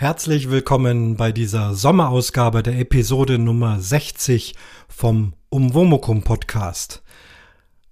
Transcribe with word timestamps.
Herzlich 0.00 0.50
willkommen 0.50 1.16
bei 1.16 1.30
dieser 1.30 1.74
Sommerausgabe 1.74 2.62
der 2.62 2.78
Episode 2.78 3.38
Nummer 3.38 3.80
60 3.80 4.54
vom 4.88 5.34
Umwomukum 5.50 6.22
Podcast. 6.22 7.02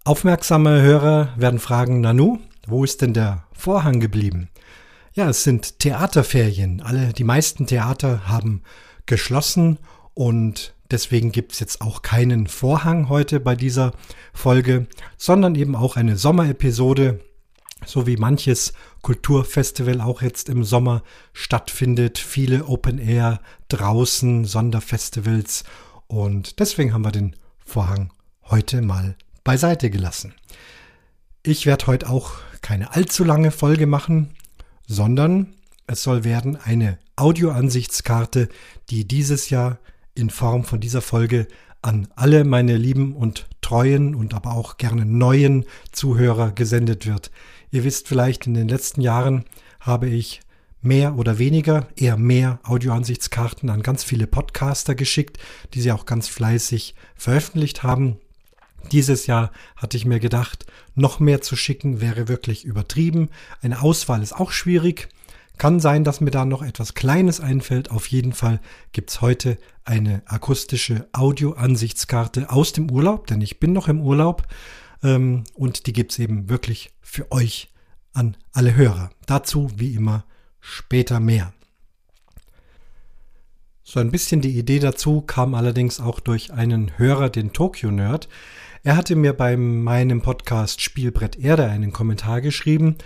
Aufmerksame 0.04 0.80
Hörer 0.80 1.34
werden 1.36 1.58
fragen, 1.58 2.00
Nanu, 2.00 2.38
wo 2.66 2.82
ist 2.82 3.02
denn 3.02 3.12
der 3.12 3.44
Vorhang 3.52 4.00
geblieben? 4.00 4.48
Ja, 5.12 5.28
es 5.28 5.44
sind 5.44 5.80
Theaterferien. 5.80 6.80
Alle, 6.80 7.12
die 7.12 7.24
meisten 7.24 7.66
Theater 7.66 8.26
haben 8.26 8.62
geschlossen 9.04 9.78
und 10.14 10.72
deswegen 10.90 11.30
gibt's 11.30 11.60
jetzt 11.60 11.82
auch 11.82 12.00
keinen 12.00 12.46
Vorhang 12.46 13.10
heute 13.10 13.38
bei 13.38 13.54
dieser 13.54 13.92
Folge, 14.32 14.86
sondern 15.18 15.56
eben 15.56 15.76
auch 15.76 15.96
eine 15.96 16.16
Sommerepisode, 16.16 17.20
so 17.86 18.06
wie 18.06 18.16
manches 18.16 18.72
Kulturfestival 19.02 20.00
auch 20.00 20.22
jetzt 20.22 20.48
im 20.48 20.64
Sommer 20.64 21.02
stattfindet. 21.32 22.18
Viele 22.18 22.66
Open 22.66 22.98
Air 22.98 23.40
draußen, 23.68 24.44
Sonderfestivals 24.44 25.64
und 26.06 26.58
deswegen 26.58 26.92
haben 26.92 27.04
wir 27.04 27.12
den 27.12 27.36
Vorhang 27.64 28.12
heute 28.44 28.80
mal 28.82 29.16
beiseite 29.44 29.90
gelassen. 29.90 30.34
Ich 31.42 31.66
werde 31.66 31.86
heute 31.86 32.08
auch 32.08 32.32
keine 32.62 32.94
allzu 32.94 33.24
lange 33.24 33.50
Folge 33.50 33.86
machen, 33.86 34.34
sondern 34.86 35.54
es 35.86 36.02
soll 36.02 36.24
werden 36.24 36.56
eine 36.56 36.98
Audioansichtskarte, 37.16 38.48
die 38.90 39.06
dieses 39.06 39.50
Jahr 39.50 39.78
in 40.14 40.30
Form 40.30 40.64
von 40.64 40.80
dieser 40.80 41.02
Folge 41.02 41.46
an 41.82 42.08
alle 42.16 42.44
meine 42.44 42.76
lieben 42.76 43.14
und 43.14 43.46
treuen 43.60 44.14
und 44.14 44.34
aber 44.34 44.52
auch 44.52 44.78
gerne 44.78 45.04
neuen 45.04 45.64
Zuhörer 45.92 46.50
gesendet 46.52 47.06
wird. 47.06 47.30
Ihr 47.70 47.84
wisst 47.84 48.08
vielleicht, 48.08 48.46
in 48.46 48.54
den 48.54 48.68
letzten 48.68 49.00
Jahren 49.00 49.44
habe 49.80 50.08
ich 50.08 50.40
mehr 50.80 51.16
oder 51.16 51.38
weniger, 51.38 51.88
eher 51.96 52.16
mehr 52.16 52.60
Audioansichtskarten 52.62 53.68
an 53.68 53.82
ganz 53.82 54.04
viele 54.04 54.26
Podcaster 54.26 54.94
geschickt, 54.94 55.38
die 55.74 55.80
sie 55.80 55.92
auch 55.92 56.06
ganz 56.06 56.28
fleißig 56.28 56.94
veröffentlicht 57.16 57.82
haben. 57.82 58.16
Dieses 58.92 59.26
Jahr 59.26 59.50
hatte 59.76 59.96
ich 59.96 60.06
mir 60.06 60.20
gedacht, 60.20 60.66
noch 60.94 61.20
mehr 61.20 61.40
zu 61.40 61.56
schicken 61.56 62.00
wäre 62.00 62.28
wirklich 62.28 62.64
übertrieben. 62.64 63.28
Eine 63.60 63.82
Auswahl 63.82 64.22
ist 64.22 64.32
auch 64.32 64.52
schwierig. 64.52 65.08
Kann 65.58 65.80
sein, 65.80 66.04
dass 66.04 66.20
mir 66.20 66.30
da 66.30 66.44
noch 66.44 66.62
etwas 66.62 66.94
Kleines 66.94 67.40
einfällt. 67.40 67.90
Auf 67.90 68.06
jeden 68.06 68.32
Fall 68.32 68.60
gibt's 68.92 69.20
heute 69.20 69.58
eine 69.84 70.22
akustische 70.26 71.08
Audioansichtskarte 71.12 72.50
aus 72.50 72.72
dem 72.72 72.90
Urlaub, 72.90 73.26
denn 73.26 73.40
ich 73.40 73.58
bin 73.58 73.72
noch 73.72 73.88
im 73.88 74.00
Urlaub 74.00 74.46
ähm, 75.02 75.44
und 75.54 75.86
die 75.86 75.92
gibt's 75.92 76.18
eben 76.18 76.48
wirklich 76.48 76.90
für 77.00 77.30
euch 77.32 77.70
an 78.12 78.36
alle 78.52 78.74
Hörer. 78.74 79.10
Dazu 79.26 79.70
wie 79.76 79.94
immer 79.94 80.24
später 80.60 81.20
mehr. 81.20 81.52
So 83.84 84.00
ein 84.00 84.10
bisschen 84.10 84.42
die 84.42 84.58
Idee 84.58 84.80
dazu 84.80 85.22
kam 85.22 85.54
allerdings 85.54 85.98
auch 85.98 86.20
durch 86.20 86.52
einen 86.52 86.98
Hörer, 86.98 87.30
den 87.30 87.54
Tokyo 87.54 87.90
Nerd. 87.90 88.28
Er 88.84 88.96
hatte 88.96 89.16
mir 89.16 89.32
bei 89.32 89.56
meinem 89.56 90.20
Podcast 90.20 90.82
Spielbrett 90.82 91.36
Erde 91.36 91.66
einen 91.66 91.92
Kommentar 91.92 92.40
geschrieben. 92.40 92.96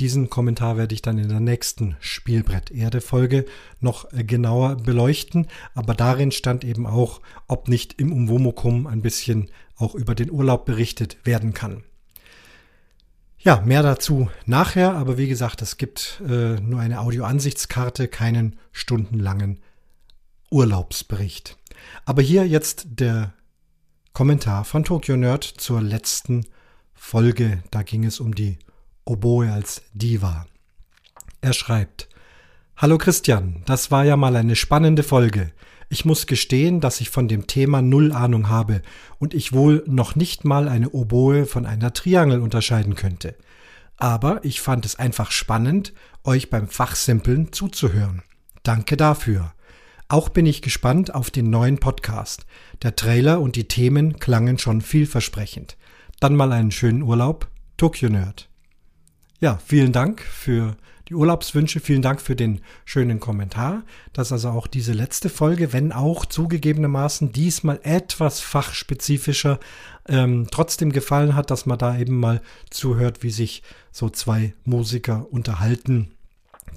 Diesen 0.00 0.30
Kommentar 0.30 0.76
werde 0.76 0.94
ich 0.94 1.02
dann 1.02 1.18
in 1.18 1.28
der 1.28 1.40
nächsten 1.40 1.96
Spielbrett 1.98 2.70
Erde 2.70 3.00
Folge 3.00 3.46
noch 3.80 4.12
äh, 4.12 4.22
genauer 4.22 4.76
beleuchten. 4.76 5.48
Aber 5.74 5.94
darin 5.94 6.30
stand 6.30 6.64
eben 6.64 6.86
auch, 6.86 7.20
ob 7.48 7.68
nicht 7.68 7.94
im 8.00 8.12
Umwomukum 8.12 8.86
ein 8.86 9.02
bisschen 9.02 9.50
auch 9.76 9.96
über 9.96 10.14
den 10.14 10.30
Urlaub 10.30 10.66
berichtet 10.66 11.18
werden 11.24 11.52
kann. 11.52 11.82
Ja, 13.40 13.60
mehr 13.60 13.82
dazu 13.82 14.28
nachher, 14.46 14.94
aber 14.94 15.16
wie 15.16 15.28
gesagt, 15.28 15.62
es 15.62 15.76
gibt 15.76 16.20
äh, 16.28 16.60
nur 16.60 16.80
eine 16.80 17.00
Audioansichtskarte, 17.00 18.08
keinen 18.08 18.56
stundenlangen 18.72 19.60
Urlaubsbericht. 20.50 21.56
Aber 22.04 22.22
hier 22.22 22.46
jetzt 22.46 22.86
der 23.00 23.32
Kommentar 24.12 24.64
von 24.64 24.84
Tokyo 24.84 25.16
Nerd 25.16 25.44
zur 25.44 25.80
letzten 25.80 26.46
Folge. 26.94 27.62
Da 27.70 27.82
ging 27.82 28.04
es 28.04 28.18
um 28.18 28.34
die 28.34 28.58
Oboe 29.08 29.50
als 29.50 29.82
Diva. 29.94 30.46
Er 31.40 31.54
schreibt, 31.54 32.08
Hallo 32.76 32.98
Christian, 32.98 33.62
das 33.64 33.90
war 33.90 34.04
ja 34.04 34.16
mal 34.16 34.36
eine 34.36 34.54
spannende 34.54 35.02
Folge. 35.02 35.52
Ich 35.88 36.04
muss 36.04 36.26
gestehen, 36.26 36.80
dass 36.80 37.00
ich 37.00 37.08
von 37.08 37.26
dem 37.26 37.46
Thema 37.46 37.80
null 37.80 38.12
Ahnung 38.12 38.50
habe 38.50 38.82
und 39.18 39.32
ich 39.32 39.54
wohl 39.54 39.82
noch 39.86 40.14
nicht 40.14 40.44
mal 40.44 40.68
eine 40.68 40.90
Oboe 40.90 41.46
von 41.46 41.64
einer 41.64 41.94
Triangel 41.94 42.40
unterscheiden 42.40 42.94
könnte. 42.94 43.34
Aber 43.96 44.44
ich 44.44 44.60
fand 44.60 44.84
es 44.84 44.96
einfach 44.96 45.30
spannend, 45.30 45.94
euch 46.22 46.50
beim 46.50 46.68
Fachsimpeln 46.68 47.52
zuzuhören. 47.52 48.22
Danke 48.62 48.98
dafür. 48.98 49.54
Auch 50.08 50.28
bin 50.28 50.44
ich 50.44 50.60
gespannt 50.60 51.14
auf 51.14 51.30
den 51.30 51.48
neuen 51.48 51.78
Podcast. 51.78 52.44
Der 52.82 52.94
Trailer 52.94 53.40
und 53.40 53.56
die 53.56 53.68
Themen 53.68 54.18
klangen 54.18 54.58
schon 54.58 54.82
vielversprechend. 54.82 55.78
Dann 56.20 56.36
mal 56.36 56.52
einen 56.52 56.70
schönen 56.70 57.02
Urlaub. 57.02 57.48
Tokyo 57.78 58.10
Nerd. 58.10 58.47
Ja, 59.40 59.60
vielen 59.64 59.92
Dank 59.92 60.20
für 60.22 60.76
die 61.08 61.14
Urlaubswünsche. 61.14 61.78
Vielen 61.78 62.02
Dank 62.02 62.20
für 62.20 62.34
den 62.34 62.60
schönen 62.84 63.20
Kommentar, 63.20 63.84
dass 64.12 64.32
also 64.32 64.50
auch 64.50 64.66
diese 64.66 64.92
letzte 64.92 65.28
Folge, 65.28 65.72
wenn 65.72 65.92
auch 65.92 66.26
zugegebenermaßen 66.26 67.30
diesmal 67.30 67.78
etwas 67.84 68.40
fachspezifischer, 68.40 69.60
ähm, 70.08 70.48
trotzdem 70.50 70.90
gefallen 70.90 71.36
hat, 71.36 71.52
dass 71.52 71.66
man 71.66 71.78
da 71.78 71.96
eben 71.96 72.18
mal 72.18 72.42
zuhört, 72.70 73.22
wie 73.22 73.30
sich 73.30 73.62
so 73.92 74.10
zwei 74.10 74.54
Musiker 74.64 75.28
unterhalten. 75.30 76.10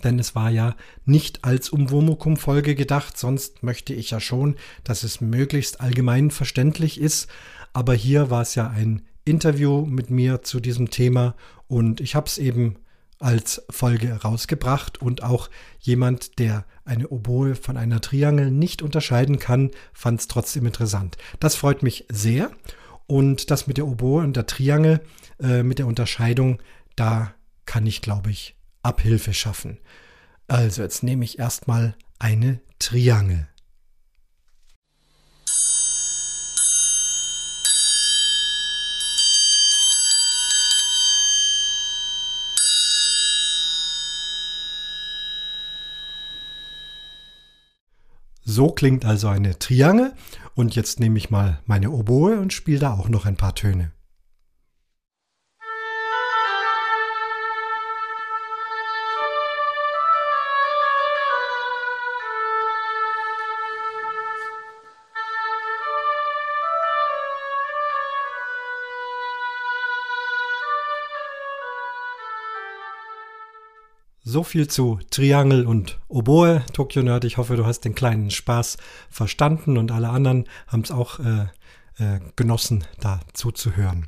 Denn 0.04 0.20
es 0.20 0.36
war 0.36 0.52
ja 0.52 0.76
nicht 1.04 1.44
als 1.44 1.70
Umwomukum-Folge 1.70 2.76
gedacht, 2.76 3.18
sonst 3.18 3.64
möchte 3.64 3.94
ich 3.94 4.12
ja 4.12 4.20
schon, 4.20 4.56
dass 4.84 5.02
es 5.02 5.20
möglichst 5.20 5.82
allgemein 5.82 6.30
verständlich 6.30 7.00
ist. 7.00 7.28
Aber 7.74 7.96
hier 7.96 8.30
war 8.30 8.44
es 8.44 8.54
ja 8.54 8.70
ein 8.70 9.02
Interview 9.26 9.86
mit 9.86 10.10
mir 10.10 10.42
zu 10.42 10.60
diesem 10.60 10.90
Thema 10.90 11.36
und 11.68 12.02
ich 12.02 12.16
habe 12.16 12.28
es 12.28 12.38
eben 12.38 12.78
als 13.20 13.64
Folge 13.70 14.14
rausgebracht 14.14 15.02
und 15.02 15.24
auch 15.24 15.50
jemand, 15.80 16.40
der 16.40 16.66
eine 16.86 17.08
Oboe 17.10 17.56
von 17.56 17.78
einer 17.78 18.02
Triangel 18.02 18.50
nicht 18.50 18.82
unterscheiden 18.82 19.38
kann, 19.38 19.72
fand 19.94 20.22
es 20.22 20.28
trotzdem 20.28 20.66
interessant. 20.66 21.18
Das 21.40 21.56
freut 21.56 21.84
mich 21.84 22.06
sehr 22.10 22.52
und 23.06 23.52
das 23.52 23.68
mit 23.68 23.78
der 23.78 23.88
Oboe 23.88 24.24
und 24.24 24.36
der 24.36 24.48
Triangel, 24.48 25.02
äh, 25.40 25.64
mit 25.64 25.80
der 25.80 25.88
Unterscheidung, 25.88 26.62
da 26.96 27.34
kann 27.66 27.86
ich, 27.86 28.02
glaube 28.02 28.32
ich, 28.32 28.56
Abhilfe 28.82 29.34
schaffen. 29.34 29.78
Also 30.48 30.82
jetzt 30.82 31.04
nehme 31.04 31.24
ich 31.24 31.38
erstmal 31.38 31.96
eine 32.20 32.60
Triangel. 32.80 33.48
So 48.54 48.68
klingt 48.68 49.06
also 49.06 49.30
eine 49.30 49.58
Triangel 49.60 50.12
und 50.56 50.76
jetzt 50.76 51.00
nehme 51.00 51.18
ich 51.18 51.30
mal 51.30 51.62
meine 51.68 51.90
Oboe 51.90 52.38
und 52.38 52.52
spiele 52.52 52.80
da 52.80 52.92
auch 52.92 53.08
noch 53.08 53.26
ein 53.26 53.38
paar 53.38 53.56
Töne. 53.56 53.94
So 74.32 74.44
viel 74.44 74.70
zu 74.70 74.98
Triangel 75.10 75.66
und 75.66 76.00
Oboe, 76.08 76.64
Tokyo 76.72 77.04
Nerd. 77.04 77.26
Ich 77.26 77.36
hoffe, 77.36 77.58
du 77.58 77.66
hast 77.66 77.82
den 77.82 77.96
kleinen 77.96 78.32
Spaß 78.32 78.78
verstanden 79.10 79.78
und 79.78 79.92
alle 79.92 80.08
anderen 80.08 80.46
haben 80.68 80.84
es 80.84 80.92
auch 80.92 81.20
äh, 81.20 81.48
äh, 81.98 82.22
genossen, 82.38 82.86
da 83.02 83.20
zuzuhören. 83.34 84.08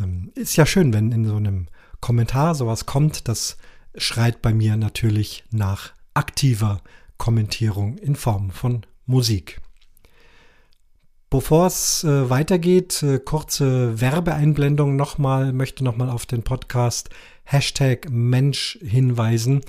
Ähm, 0.00 0.32
ist 0.34 0.56
ja 0.56 0.66
schön, 0.66 0.92
wenn 0.92 1.12
in 1.12 1.24
so 1.24 1.36
einem 1.36 1.68
Kommentar 2.00 2.56
sowas 2.56 2.84
kommt. 2.84 3.28
Das 3.28 3.56
schreit 3.94 4.42
bei 4.42 4.52
mir 4.52 4.76
natürlich 4.76 5.44
nach 5.52 5.92
aktiver 6.14 6.80
Kommentierung 7.16 7.96
in 7.98 8.16
Form 8.16 8.50
von 8.50 8.84
Musik. 9.06 9.60
Bevor 11.30 11.66
es 11.66 12.02
äh, 12.02 12.28
weitergeht, 12.28 13.04
äh, 13.04 13.20
kurze 13.20 14.00
Werbeeinblendung 14.00 14.96
nochmal, 14.96 15.52
möchte 15.52 15.84
nochmal 15.84 16.10
auf 16.10 16.26
den 16.26 16.42
Podcast 16.42 17.10
Hashtag 17.44 18.08
Mensch 18.10 18.78
hinweisen. 18.82 19.60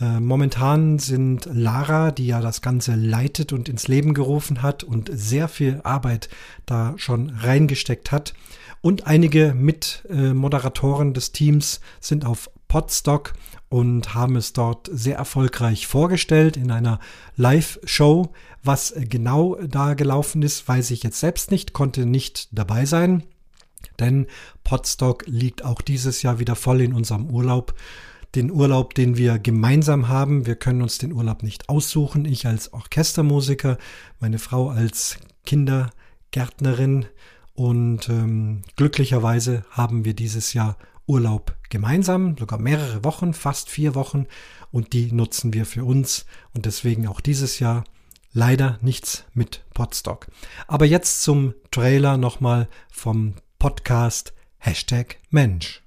Äh, 0.00 0.20
momentan 0.20 0.98
sind 0.98 1.48
Lara, 1.52 2.10
die 2.10 2.26
ja 2.26 2.40
das 2.40 2.60
Ganze 2.60 2.94
leitet 2.94 3.52
und 3.52 3.68
ins 3.68 3.88
Leben 3.88 4.14
gerufen 4.14 4.62
hat 4.62 4.84
und 4.84 5.10
sehr 5.12 5.48
viel 5.48 5.80
Arbeit 5.84 6.28
da 6.66 6.94
schon 6.96 7.30
reingesteckt 7.30 8.12
hat, 8.12 8.34
und 8.82 9.06
einige 9.06 9.54
Mitmoderatoren 9.54 11.14
des 11.14 11.30
Teams 11.30 11.80
sind 12.00 12.26
auf 12.26 12.50
Podstock 12.66 13.32
und 13.68 14.12
haben 14.14 14.34
es 14.36 14.52
dort 14.52 14.90
sehr 14.92 15.16
erfolgreich 15.16 15.86
vorgestellt 15.86 16.56
in 16.56 16.72
einer 16.72 16.98
Live-Show. 17.36 18.32
Was 18.64 18.92
genau 18.96 19.54
da 19.54 19.94
gelaufen 19.94 20.42
ist, 20.42 20.66
weiß 20.66 20.90
ich 20.90 21.04
jetzt 21.04 21.20
selbst 21.20 21.52
nicht, 21.52 21.72
konnte 21.72 22.06
nicht 22.06 22.48
dabei 22.50 22.84
sein, 22.84 23.22
denn 24.00 24.26
Podstock 24.64 25.24
liegt 25.26 25.64
auch 25.64 25.80
dieses 25.80 26.22
Jahr 26.22 26.38
wieder 26.38 26.56
voll 26.56 26.80
in 26.80 26.92
unserem 26.92 27.30
Urlaub. 27.30 27.74
Den 28.34 28.50
Urlaub, 28.50 28.94
den 28.94 29.16
wir 29.16 29.38
gemeinsam 29.38 30.08
haben. 30.08 30.46
Wir 30.46 30.56
können 30.56 30.82
uns 30.82 30.98
den 30.98 31.12
Urlaub 31.12 31.42
nicht 31.42 31.68
aussuchen. 31.68 32.24
Ich 32.24 32.46
als 32.46 32.72
Orchestermusiker, 32.72 33.76
meine 34.20 34.38
Frau 34.38 34.70
als 34.70 35.18
Kindergärtnerin. 35.44 37.06
Und 37.54 38.08
ähm, 38.08 38.62
glücklicherweise 38.76 39.64
haben 39.70 40.04
wir 40.04 40.14
dieses 40.14 40.54
Jahr 40.54 40.78
Urlaub 41.06 41.56
gemeinsam, 41.68 42.36
sogar 42.38 42.58
mehrere 42.58 43.04
Wochen, 43.04 43.34
fast 43.34 43.68
vier 43.68 43.94
Wochen 43.94 44.26
und 44.70 44.92
die 44.92 45.12
nutzen 45.12 45.52
wir 45.52 45.66
für 45.66 45.84
uns 45.84 46.26
und 46.54 46.64
deswegen 46.64 47.06
auch 47.06 47.20
dieses 47.20 47.58
Jahr 47.58 47.84
leider 48.32 48.78
nichts 48.80 49.24
mit 49.34 49.64
Podstock. 49.74 50.28
Aber 50.66 50.86
jetzt 50.86 51.22
zum 51.22 51.54
Trailer 51.70 52.16
nochmal 52.16 52.68
vom 52.90 53.34
Podcast 53.62 54.32
Hashtag 54.58 55.18
Mensch. 55.30 55.82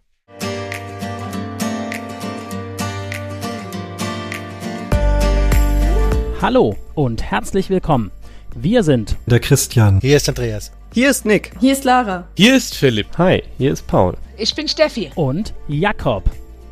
Hallo 6.42 6.78
und 6.94 7.22
herzlich 7.22 7.70
willkommen. 7.70 8.12
Wir 8.56 8.82
sind 8.82 9.18
der 9.26 9.42
Christian. 9.42 10.00
Hier 10.00 10.16
ist 10.16 10.30
Andreas. 10.30 10.72
Hier 10.94 11.10
ist 11.10 11.26
Nick. 11.26 11.52
Hier 11.60 11.74
ist 11.74 11.84
Lara. 11.84 12.30
Hier 12.38 12.56
ist 12.56 12.76
Philipp. 12.76 13.08
Hi, 13.18 13.44
hier 13.58 13.74
ist 13.74 13.86
Paul. 13.88 14.16
Ich 14.38 14.56
bin 14.56 14.70
Steffi. 14.70 15.12
Und 15.16 15.54
Jakob. 15.68 16.24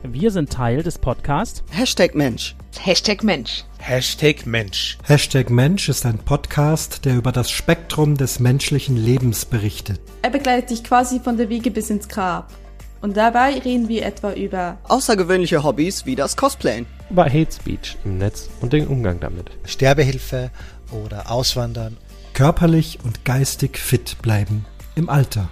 Wir 0.03 0.31
sind 0.31 0.53
Teil 0.53 0.83
des 0.83 0.97
Podcasts 0.97 1.65
Hashtag 1.71 2.15
Mensch. 2.15 2.55
Hashtag 2.79 3.23
Mensch. 3.23 3.63
Hashtag 3.79 4.45
Mensch. 4.45 4.97
Hashtag 5.03 5.49
Mensch 5.49 5.87
ist 5.87 6.05
ein 6.05 6.17
Podcast, 6.17 7.05
der 7.05 7.15
über 7.15 7.31
das 7.31 7.49
Spektrum 7.49 8.17
des 8.17 8.39
menschlichen 8.39 8.97
Lebens 8.97 9.45
berichtet. 9.45 10.01
Er 10.21 10.29
begleitet 10.29 10.71
dich 10.71 10.83
quasi 10.83 11.19
von 11.19 11.37
der 11.37 11.49
Wiege 11.49 11.71
bis 11.71 11.89
ins 11.89 12.09
Grab. 12.09 12.51
Und 13.01 13.15
dabei 13.15 13.59
reden 13.59 13.87
wir 13.87 14.05
etwa 14.05 14.33
über 14.33 14.77
außergewöhnliche 14.83 15.63
Hobbys 15.63 16.05
wie 16.05 16.15
das 16.15 16.35
Cosplayen, 16.35 16.85
über 17.09 17.25
Hate 17.25 17.51
Speech 17.51 17.97
im 18.03 18.17
Netz 18.17 18.49
und 18.61 18.73
den 18.73 18.87
Umgang 18.87 19.19
damit, 19.19 19.51
Sterbehilfe 19.65 20.51
oder 20.91 21.31
Auswandern 21.31 21.97
körperlich 22.33 22.99
und 23.03 23.25
geistig 23.25 23.77
fit 23.77 24.17
bleiben 24.21 24.65
im 24.95 25.09
Alter. 25.09 25.49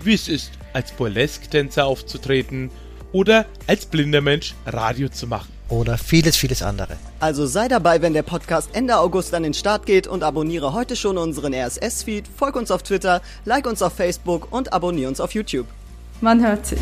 Wie 0.00 0.14
es 0.14 0.28
ist, 0.28 0.52
als 0.72 0.92
Burlesque-Tänzer 0.92 1.86
aufzutreten 1.86 2.70
oder 3.12 3.46
als 3.66 3.86
blinder 3.86 4.20
Mensch 4.20 4.54
Radio 4.66 5.08
zu 5.08 5.26
machen. 5.26 5.53
Oder 5.68 5.96
vieles, 5.96 6.36
vieles 6.36 6.62
andere. 6.62 6.96
Also 7.20 7.46
sei 7.46 7.68
dabei, 7.68 8.02
wenn 8.02 8.12
der 8.12 8.22
Podcast 8.22 8.70
Ende 8.74 8.98
August 8.98 9.32
an 9.32 9.44
den 9.44 9.54
Start 9.54 9.86
geht 9.86 10.06
und 10.06 10.22
abonniere 10.22 10.74
heute 10.74 10.94
schon 10.94 11.16
unseren 11.16 11.54
RSS-Feed, 11.54 12.28
folg 12.28 12.56
uns 12.56 12.70
auf 12.70 12.82
Twitter, 12.82 13.22
like 13.44 13.66
uns 13.66 13.80
auf 13.80 13.94
Facebook 13.94 14.52
und 14.52 14.72
abonniere 14.72 15.08
uns 15.08 15.20
auf 15.20 15.32
YouTube. 15.32 15.66
Man 16.20 16.46
hört 16.46 16.66
sich. 16.66 16.78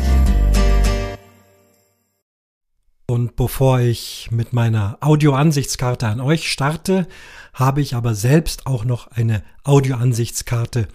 Und 3.07 3.35
bevor 3.35 3.79
ich 3.79 4.29
mit 4.31 4.53
meiner 4.53 4.97
Audioansichtskarte 5.01 6.07
an 6.07 6.19
euch 6.19 6.51
starte, 6.51 7.07
habe 7.53 7.81
ich 7.81 7.95
aber 7.95 8.15
selbst 8.15 8.65
auch 8.65 8.85
noch 8.85 9.07
eine 9.07 9.43
Audioansichtskarte 9.63 10.87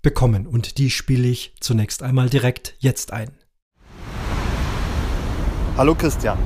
bekommen 0.00 0.46
und 0.46 0.78
die 0.78 0.90
spiele 0.90 1.26
ich 1.26 1.54
zunächst 1.60 2.02
einmal 2.02 2.30
direkt 2.30 2.74
jetzt 2.78 3.12
ein. 3.12 3.30
Hallo 5.76 5.94
Christian. 5.94 6.38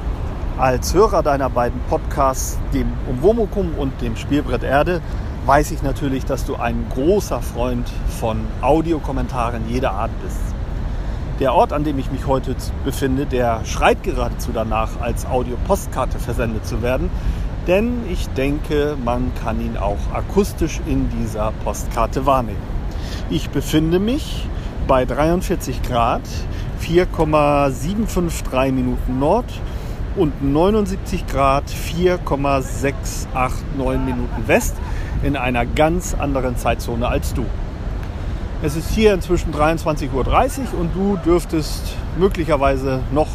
Als 0.59 0.93
Hörer 0.93 1.23
deiner 1.23 1.51
beiden 1.51 1.79
Podcasts, 1.89 2.59
dem 2.75 2.89
Umwomukum 3.09 3.75
und 3.79 4.03
dem 4.03 4.17
Spielbrett 4.17 4.65
Erde, 4.65 5.01
weiß 5.47 5.71
ich 5.71 5.85
natürlich, 5.85 6.25
dass 6.25 6.45
du 6.47 6.57
ein 6.57 6.85
großer 6.93 7.41
Freund 7.41 7.89
von 8.19 8.41
Audiokommentaren 8.61 9.69
jeder 9.69 9.93
Art 9.93 10.11
bist. 10.21 10.41
Der 11.39 11.55
Ort, 11.55 11.73
an 11.73 11.85
dem 11.85 11.97
ich 12.01 12.11
mich 12.11 12.27
heute 12.27 12.57
befinde, 12.85 13.25
der 13.25 13.65
schreit 13.67 14.03
geradezu 14.03 14.51
danach, 14.53 15.01
als 15.01 15.27
Audiopostkarte 15.27 16.19
versendet 16.19 16.67
zu 16.67 16.83
werden, 16.83 17.09
denn 17.69 18.01
ich 18.11 18.27
denke, 18.31 18.97
man 19.05 19.31
kann 19.41 19.61
ihn 19.61 19.77
auch 19.77 20.13
akustisch 20.13 20.81
in 20.87 21.09
dieser 21.11 21.53
Postkarte 21.63 22.27
wahrnehmen. 22.27 22.59
Ich 23.31 23.51
befinde 23.51 24.01
mich 24.01 24.49
bei 24.89 25.05
43 25.05 25.83
Grad, 25.83 26.23
4,753 26.81 28.73
Minuten 28.73 29.21
Nord 29.21 29.47
und 30.19 30.43
79 30.43 31.27
Grad, 31.27 31.71
4,689 31.71 34.05
Minuten 34.05 34.47
West 34.47 34.77
in 35.23 35.37
einer 35.37 35.65
ganz 35.65 36.15
anderen 36.15 36.57
Zeitzone 36.57 37.07
als 37.07 37.35
du. 37.35 37.45
Es 38.63 38.75
ist 38.75 38.91
hier 38.91 39.15
inzwischen 39.15 39.55
23.30 39.55 40.13
Uhr 40.13 40.81
und 40.81 40.91
du 40.95 41.17
dürftest 41.25 41.95
möglicherweise 42.19 43.01
noch 43.13 43.29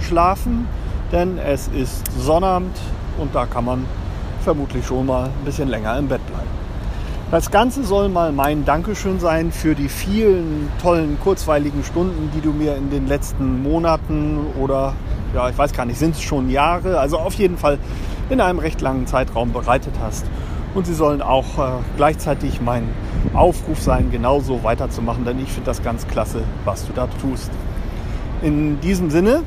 schlafen, 0.00 0.66
denn 1.12 1.38
es 1.38 1.68
ist 1.68 2.02
Sonnabend 2.18 2.76
und 3.18 3.34
da 3.34 3.46
kann 3.46 3.64
man 3.64 3.84
vermutlich 4.42 4.84
schon 4.84 5.06
mal 5.06 5.26
ein 5.26 5.44
bisschen 5.44 5.68
länger 5.68 5.96
im 5.96 6.08
Bett 6.08 6.26
bleiben. 6.26 6.48
Das 7.30 7.50
Ganze 7.50 7.84
soll 7.84 8.08
mal 8.08 8.32
mein 8.32 8.64
Dankeschön 8.64 9.20
sein 9.20 9.52
für 9.52 9.74
die 9.74 9.88
vielen 9.88 10.70
tollen, 10.80 11.18
kurzweiligen 11.22 11.84
Stunden, 11.84 12.30
die 12.34 12.40
du 12.40 12.52
mir 12.52 12.74
in 12.76 12.90
den 12.90 13.06
letzten 13.06 13.62
Monaten 13.62 14.46
oder 14.58 14.94
ja, 15.34 15.48
ich 15.48 15.58
weiß 15.58 15.72
gar 15.72 15.84
nicht, 15.84 15.98
sind 15.98 16.14
es 16.14 16.22
schon 16.22 16.50
Jahre, 16.50 16.98
also 16.98 17.18
auf 17.18 17.34
jeden 17.34 17.58
Fall 17.58 17.78
in 18.30 18.40
einem 18.40 18.58
recht 18.58 18.80
langen 18.80 19.06
Zeitraum 19.06 19.52
bereitet 19.52 19.94
hast. 20.02 20.26
Und 20.74 20.86
sie 20.86 20.94
sollen 20.94 21.22
auch 21.22 21.58
äh, 21.58 21.82
gleichzeitig 21.96 22.60
mein 22.60 22.84
Aufruf 23.34 23.80
sein, 23.80 24.10
genauso 24.10 24.62
weiterzumachen, 24.62 25.24
denn 25.24 25.40
ich 25.40 25.48
finde 25.48 25.66
das 25.66 25.82
ganz 25.82 26.06
klasse, 26.06 26.42
was 26.64 26.86
du 26.86 26.92
da 26.92 27.06
tust. 27.20 27.50
In 28.42 28.80
diesem 28.80 29.10
Sinne, 29.10 29.42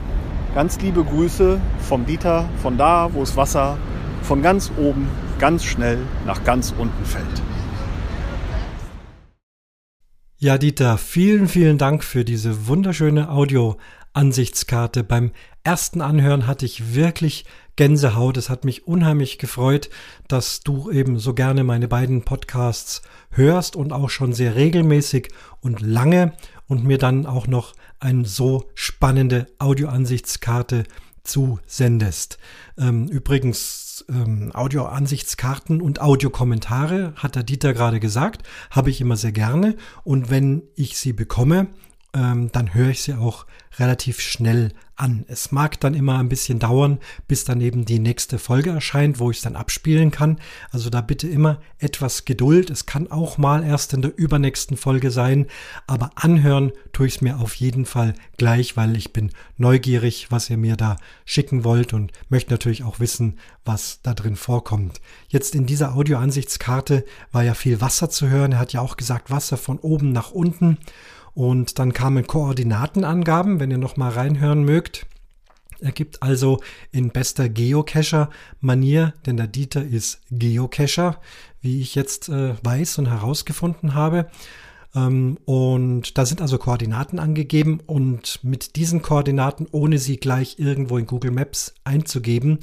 ganz 0.56 0.80
liebe 0.82 1.04
Grüße 1.04 1.60
vom 1.80 2.06
Dieter, 2.06 2.46
von 2.62 2.78
da, 2.78 3.10
wo 3.14 3.22
das 3.22 3.38
Wasser 3.38 3.78
von 4.24 4.42
ganz 4.42 4.72
oben 4.78 5.08
ganz 5.40 5.64
schnell 5.64 6.00
nach 6.26 6.44
ganz 6.44 6.74
unten 6.78 7.06
fällt. 7.06 7.42
Ja, 10.38 10.58
Dieter, 10.58 10.98
vielen, 10.98 11.48
vielen 11.48 11.78
Dank 11.78 12.04
für 12.04 12.26
diese 12.26 12.68
wunderschöne 12.68 13.30
Audio-Ansichtskarte. 14.14 15.04
Beim 15.04 15.32
ersten 15.64 16.02
Anhören 16.02 16.48
hatte 16.48 16.66
ich 16.66 16.94
wirklich 16.96 17.46
Gänsehaut. 17.76 18.38
Es 18.38 18.50
hat 18.50 18.66
mich 18.66 18.88
unheimlich 18.88 19.38
gefreut, 19.38 19.90
dass 20.28 20.62
du 20.62 20.92
eben 20.92 21.20
so 21.20 21.34
gerne 21.34 21.64
meine 21.64 21.88
beiden 21.88 22.24
Podcasts 22.24 23.02
hörst 23.32 23.76
und 23.76 23.94
auch 23.94 24.10
schon 24.10 24.34
sehr 24.34 24.56
regelmäßig 24.56 25.30
und 25.62 25.82
lange 25.82 26.34
und 26.68 26.84
mir 26.84 26.98
dann 26.98 27.26
auch 27.26 27.48
noch 27.48 27.74
eine 28.00 28.26
so 28.26 28.70
spannende 28.76 29.48
Audioansichtskarte 29.60 30.84
zusendest. 31.24 32.38
Ähm, 32.78 33.08
übrigens, 33.08 34.04
ähm, 34.10 34.52
Audioansichtskarten 34.54 35.82
und 35.82 36.02
Audiokommentare, 36.02 37.14
hat 37.16 37.36
der 37.36 37.44
Dieter 37.44 37.74
gerade 37.74 38.00
gesagt, 38.00 38.48
habe 38.72 38.90
ich 38.90 39.00
immer 39.02 39.16
sehr 39.16 39.32
gerne. 39.32 39.76
Und 40.04 40.30
wenn 40.30 40.64
ich 40.76 40.98
sie 40.98 41.14
bekomme, 41.14 41.68
dann 42.14 42.74
höre 42.74 42.90
ich 42.90 43.04
sie 43.04 43.14
auch 43.14 43.46
relativ 43.80 44.20
schnell 44.20 44.74
an. 44.98 45.26
Es 45.28 45.52
mag 45.52 45.80
dann 45.80 45.94
immer 45.94 46.20
ein 46.20 46.30
bisschen 46.30 46.60
dauern, 46.60 47.00
bis 47.28 47.46
dann 47.46 47.62
eben 47.62 47.86
die 47.86 48.00
nächste 48.00 48.38
Folge 48.38 48.72
erscheint, 48.72 49.20
wo 49.20 49.32
ich 49.32 49.38
es 49.38 49.44
dann 49.44 49.56
abspielen 49.56 50.12
kann. 50.12 50.40
Also 50.72 50.90
da 50.90 51.02
bitte 51.02 51.28
immer 51.28 51.60
etwas 51.80 52.26
Geduld. 52.26 52.70
Es 52.70 52.86
kann 52.86 53.10
auch 53.10 53.38
mal 53.38 53.64
erst 53.64 53.94
in 53.94 54.02
der 54.02 54.16
übernächsten 54.16 54.78
Folge 54.78 55.10
sein, 55.10 55.48
aber 55.88 56.12
anhören 56.16 56.72
tue 56.92 57.08
ich 57.08 57.16
es 57.16 57.22
mir 57.22 57.40
auf 57.40 57.56
jeden 57.56 57.86
Fall 57.86 58.14
gleich, 58.38 58.78
weil 58.78 58.96
ich 58.98 59.14
bin 59.14 59.32
neugierig, 59.58 60.28
was 60.30 60.50
ihr 60.50 60.58
mir 60.58 60.76
da 60.76 60.98
schicken 61.26 61.64
wollt 61.64 61.94
und 61.94 62.12
möchte 62.30 62.52
natürlich 62.52 62.84
auch 62.84 63.00
wissen, 63.00 63.40
was 63.64 64.02
da 64.04 64.14
drin 64.14 64.36
vorkommt. 64.36 65.02
Jetzt 65.30 65.56
in 65.56 65.66
dieser 65.66 65.96
Audioansichtskarte 65.96 67.06
war 67.32 67.44
ja 67.44 67.54
viel 67.54 67.80
Wasser 67.80 68.10
zu 68.10 68.30
hören. 68.30 68.52
Er 68.52 68.60
hat 68.60 68.74
ja 68.74 68.82
auch 68.82 68.98
gesagt, 68.98 69.32
Wasser 69.32 69.58
von 69.58 69.80
oben 69.80 70.12
nach 70.12 70.32
unten. 70.32 70.78
Und 71.34 71.80
dann 71.80 71.94
kamen 71.94 72.28
Koordinatenangaben, 72.28 73.60
wenn 73.60 73.72
ihr 73.72 73.78
noch 73.78 73.98
mal 73.98 74.10
reinhören 74.10 74.64
mögt. 74.64 75.06
Er 75.80 75.92
gibt 75.92 76.22
also 76.22 76.60
in 76.92 77.10
bester 77.10 77.50
Geocacher-Manier, 77.50 79.14
denn 79.26 79.38
der 79.38 79.48
Dieter 79.48 79.84
ist 79.84 80.22
Geocacher, 80.30 81.20
wie 81.60 81.82
ich 81.82 81.96
jetzt 81.96 82.30
äh, 82.30 82.54
weiß 82.64 83.00
und 83.00 83.08
herausgefunden 83.08 83.96
habe. 83.96 84.30
Ähm, 84.94 85.38
und 85.46 86.18
da 86.20 86.26
sind 86.26 86.42
also 86.42 86.60
Koordinaten 86.60 87.18
angegeben 87.18 87.80
und 87.86 88.44
mit 88.44 88.76
diesen 88.76 89.02
Koordinaten, 89.02 89.68
ohne 89.72 89.98
sie 89.98 90.18
gleich 90.18 90.60
irgendwo 90.60 90.98
in 91.00 91.08
Google 91.08 91.32
Maps 91.32 91.74
einzugeben, 91.84 92.60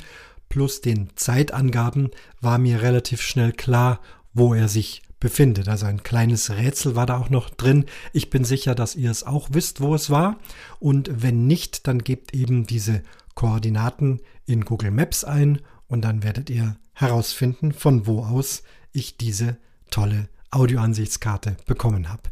plus 0.49 0.81
den 0.81 1.11
Zeitangaben, 1.17 2.11
war 2.41 2.59
mir 2.59 2.83
relativ 2.83 3.21
schnell 3.21 3.53
klar, 3.53 4.01
wo 4.33 4.55
er 4.55 4.69
sich 4.69 5.03
befindet. 5.21 5.69
Also 5.69 5.87
ein 5.87 6.03
kleines 6.03 6.51
Rätsel 6.51 6.97
war 6.97 7.07
da 7.07 7.19
auch 7.19 7.31
noch 7.31 7.51
drin. 7.51 7.87
Ich 8.13 8.31
bin 8.31 8.45
sicher, 8.45 8.75
dass 8.75 8.95
ihr 8.95 9.11
es 9.11 9.25
auch 9.25 9.49
wisst, 9.53 9.81
wo 9.81 9.95
es 9.95 10.11
war. 10.11 10.39
Und 10.79 11.11
wenn 11.13 11.47
nicht, 11.47 11.87
dann 11.87 11.99
gebt 12.01 12.35
eben 12.35 12.67
diese 12.67 13.03
Koordinaten 13.35 14.21
in 14.47 14.65
Google 14.65 14.91
Maps 14.91 15.25
ein 15.25 15.61
und 15.87 16.03
dann 16.03 16.23
werdet 16.23 16.51
ihr 16.51 16.77
herausfinden, 16.93 17.73
von 17.73 18.07
wo 18.07 18.25
aus 18.25 18.63
ich 18.93 19.17
diese 19.17 19.57
tolle 19.91 20.29
Audioansichtskarte 20.51 21.57
bekommen 21.67 22.09
habe. 22.09 22.23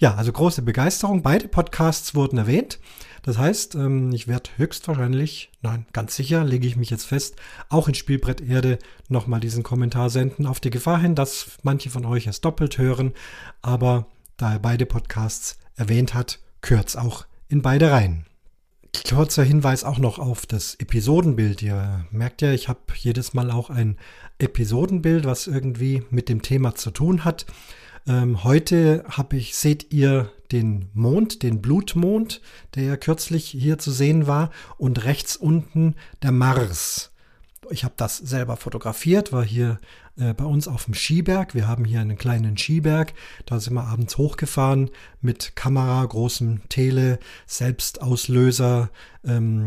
Ja, 0.00 0.14
also 0.14 0.32
große 0.32 0.62
Begeisterung. 0.62 1.20
Beide 1.20 1.46
Podcasts 1.46 2.14
wurden 2.14 2.38
erwähnt. 2.38 2.78
Das 3.20 3.36
heißt, 3.36 3.74
ähm, 3.74 4.12
ich 4.14 4.28
werde 4.28 4.48
höchstwahrscheinlich, 4.56 5.52
nein, 5.60 5.84
ganz 5.92 6.16
sicher, 6.16 6.42
lege 6.42 6.66
ich 6.66 6.76
mich 6.76 6.88
jetzt 6.88 7.04
fest, 7.04 7.36
auch 7.68 7.86
in 7.86 7.92
Spielbrett 7.92 8.40
Erde 8.40 8.78
nochmal 9.08 9.40
diesen 9.40 9.62
Kommentar 9.62 10.08
senden, 10.08 10.46
auf 10.46 10.58
die 10.58 10.70
Gefahr 10.70 10.98
hin, 10.98 11.14
dass 11.14 11.58
manche 11.64 11.90
von 11.90 12.06
euch 12.06 12.26
es 12.26 12.40
doppelt 12.40 12.78
hören. 12.78 13.12
Aber 13.60 14.06
da 14.38 14.54
er 14.54 14.58
beide 14.58 14.86
Podcasts 14.86 15.58
erwähnt 15.76 16.14
hat, 16.14 16.38
gehört's 16.62 16.96
auch 16.96 17.26
in 17.48 17.60
beide 17.60 17.90
rein. 17.90 18.24
Kurzer 19.06 19.44
Hinweis 19.44 19.84
auch 19.84 19.98
noch 19.98 20.18
auf 20.18 20.46
das 20.46 20.76
Episodenbild. 20.76 21.60
Ihr 21.60 22.06
merkt 22.10 22.40
ja, 22.40 22.52
ich 22.52 22.68
habe 22.68 22.80
jedes 22.96 23.34
Mal 23.34 23.50
auch 23.50 23.68
ein 23.68 23.98
Episodenbild, 24.38 25.26
was 25.26 25.46
irgendwie 25.46 26.04
mit 26.08 26.30
dem 26.30 26.40
Thema 26.40 26.74
zu 26.74 26.90
tun 26.90 27.26
hat. 27.26 27.44
Ähm, 28.10 28.42
heute 28.42 29.04
habe 29.08 29.36
ich, 29.36 29.54
seht 29.54 29.92
ihr 29.92 30.32
den 30.50 30.88
Mond, 30.94 31.44
den 31.44 31.62
Blutmond, 31.62 32.40
der 32.74 32.82
ja 32.82 32.96
kürzlich 32.96 33.46
hier 33.46 33.78
zu 33.78 33.92
sehen 33.92 34.26
war, 34.26 34.50
und 34.78 35.04
rechts 35.04 35.36
unten 35.36 35.94
der 36.20 36.32
Mars. 36.32 37.12
Ich 37.70 37.84
habe 37.84 37.94
das 37.96 38.16
selber 38.16 38.56
fotografiert, 38.56 39.32
war 39.32 39.44
hier 39.44 39.78
äh, 40.16 40.34
bei 40.34 40.44
uns 40.44 40.66
auf 40.66 40.86
dem 40.86 40.94
Skiberg. 40.94 41.54
Wir 41.54 41.68
haben 41.68 41.84
hier 41.84 42.00
einen 42.00 42.18
kleinen 42.18 42.58
Skiberg. 42.58 43.14
Da 43.46 43.60
sind 43.60 43.74
wir 43.74 43.84
abends 43.84 44.18
hochgefahren 44.18 44.90
mit 45.20 45.54
Kamera, 45.54 46.04
großem 46.04 46.68
Tele, 46.68 47.20
Selbstauslöser, 47.46 48.90
ähm, 49.24 49.66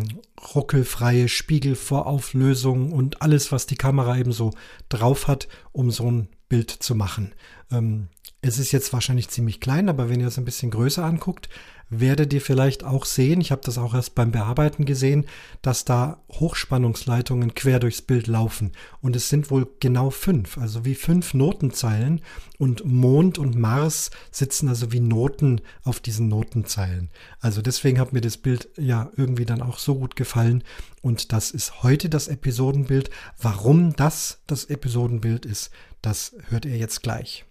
ruckelfreie 0.53 1.29
Spiegelvorauflösung 1.29 2.91
und 2.91 3.21
alles, 3.21 3.53
was 3.53 3.67
die 3.67 3.77
Kamera 3.77 4.17
eben 4.17 4.33
so 4.33 4.51
drauf 4.89 5.29
hat, 5.29 5.47
um 5.71 5.91
so 5.91 6.11
ein 6.11 6.27
Bild 6.49 6.71
zu 6.71 6.93
machen. 6.93 7.33
Ähm, 7.71 8.09
es 8.43 8.59
ist 8.59 8.73
jetzt 8.73 8.91
wahrscheinlich 8.91 9.29
ziemlich 9.29 9.61
klein, 9.61 9.87
aber 9.87 10.09
wenn 10.09 10.19
ihr 10.19 10.27
es 10.27 10.37
ein 10.37 10.43
bisschen 10.43 10.69
größer 10.69 11.03
anguckt, 11.03 11.47
werdet 11.89 12.33
ihr 12.33 12.41
vielleicht 12.41 12.83
auch 12.83 13.05
sehen, 13.05 13.39
ich 13.39 13.51
habe 13.51 13.61
das 13.63 13.77
auch 13.77 13.93
erst 13.93 14.15
beim 14.15 14.31
Bearbeiten 14.31 14.83
gesehen, 14.83 15.27
dass 15.61 15.85
da 15.85 16.21
Hochspannungsleitungen 16.29 17.53
quer 17.53 17.79
durchs 17.79 18.01
Bild 18.01 18.27
laufen. 18.27 18.73
Und 18.99 19.15
es 19.15 19.29
sind 19.29 19.49
wohl 19.49 19.69
genau 19.79 20.09
fünf, 20.09 20.57
also 20.57 20.83
wie 20.83 20.95
fünf 20.95 21.33
Notenzeilen. 21.33 22.19
Und 22.57 22.83
Mond 22.83 23.37
und 23.37 23.55
Mars 23.57 24.11
sitzen 24.29 24.67
also 24.67 24.91
wie 24.91 24.99
Noten 24.99 25.61
auf 25.83 26.01
diesen 26.01 26.27
Notenzeilen. 26.27 27.11
Also 27.39 27.61
deswegen 27.61 27.99
hat 27.99 28.11
mir 28.11 28.21
das 28.21 28.35
Bild 28.35 28.67
ja 28.77 29.09
irgendwie 29.15 29.45
dann 29.45 29.61
auch 29.61 29.77
so 29.77 29.95
gut 29.95 30.17
gefallen. 30.17 30.65
Und 31.01 31.31
das 31.31 31.51
ist 31.51 31.81
heute 31.81 32.09
das 32.09 32.27
Episodenbild. 32.27 33.09
Warum 33.41 33.95
das 33.95 34.39
das 34.47 34.65
Episodenbild 34.65 35.45
ist, 35.45 35.71
das 36.01 36.35
hört 36.49 36.65
ihr 36.65 36.77
jetzt 36.77 37.03
gleich. 37.03 37.45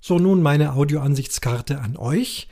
So, 0.00 0.18
nun 0.18 0.42
meine 0.42 0.74
Audioansichtskarte 0.74 1.80
an 1.80 1.96
euch. 1.96 2.48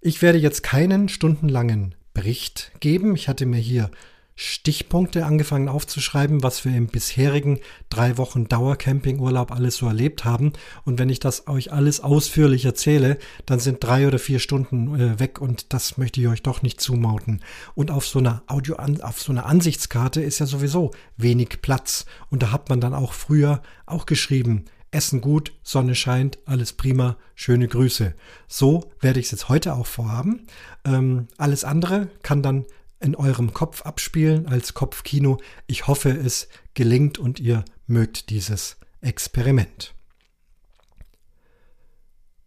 Ich 0.00 0.20
werde 0.20 0.38
jetzt 0.38 0.64
keinen 0.64 1.08
stundenlangen 1.08 1.94
Bericht 2.12 2.72
geben. 2.80 3.14
Ich 3.14 3.28
hatte 3.28 3.46
mir 3.46 3.60
hier 3.60 3.90
Stichpunkte 4.34 5.24
angefangen 5.24 5.68
aufzuschreiben, 5.68 6.42
was 6.42 6.64
wir 6.64 6.74
im 6.74 6.88
bisherigen 6.88 7.60
drei 7.88 8.18
Wochen 8.18 8.48
Dauercampingurlaub 8.48 9.52
alles 9.52 9.76
so 9.76 9.86
erlebt 9.86 10.24
haben. 10.24 10.54
Und 10.84 10.98
wenn 10.98 11.08
ich 11.08 11.20
das 11.20 11.46
euch 11.46 11.72
alles 11.72 12.00
ausführlich 12.00 12.64
erzähle, 12.64 13.18
dann 13.46 13.60
sind 13.60 13.84
drei 13.84 14.08
oder 14.08 14.18
vier 14.18 14.40
Stunden 14.40 14.98
äh, 14.98 15.20
weg 15.20 15.40
und 15.40 15.72
das 15.72 15.98
möchte 15.98 16.20
ich 16.20 16.26
euch 16.26 16.42
doch 16.42 16.62
nicht 16.62 16.80
zumauten. 16.80 17.42
Und 17.76 17.92
auf 17.92 18.06
so 18.06 18.18
einer 18.18 18.42
Audio, 18.48 18.76
auf 19.02 19.22
so 19.22 19.30
einer 19.30 19.46
Ansichtskarte 19.46 20.20
ist 20.20 20.40
ja 20.40 20.46
sowieso 20.46 20.90
wenig 21.16 21.62
Platz. 21.62 22.06
Und 22.28 22.42
da 22.42 22.50
hat 22.50 22.70
man 22.70 22.80
dann 22.80 22.94
auch 22.94 23.12
früher 23.12 23.62
auch 23.86 24.06
geschrieben, 24.06 24.64
Essen 24.92 25.22
gut, 25.22 25.52
Sonne 25.62 25.94
scheint, 25.94 26.38
alles 26.44 26.74
prima, 26.74 27.16
schöne 27.34 27.66
Grüße. 27.66 28.14
So 28.46 28.92
werde 29.00 29.20
ich 29.20 29.26
es 29.26 29.32
jetzt 29.32 29.48
heute 29.48 29.74
auch 29.74 29.86
vorhaben. 29.86 30.46
Ähm, 30.84 31.28
alles 31.38 31.64
andere 31.64 32.08
kann 32.22 32.42
dann 32.42 32.66
in 33.00 33.16
eurem 33.16 33.54
Kopf 33.54 33.82
abspielen 33.82 34.46
als 34.46 34.74
Kopfkino. 34.74 35.38
Ich 35.66 35.86
hoffe, 35.86 36.10
es 36.10 36.48
gelingt 36.74 37.18
und 37.18 37.40
ihr 37.40 37.64
mögt 37.86 38.28
dieses 38.28 38.76
Experiment. 39.00 39.94